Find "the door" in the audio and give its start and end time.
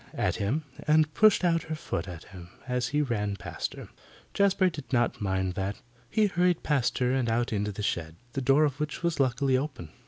8.33-8.63